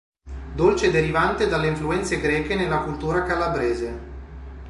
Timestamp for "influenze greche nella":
1.67-2.79